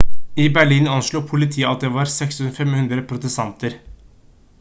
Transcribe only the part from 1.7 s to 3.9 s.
at det var 6 500 protestanter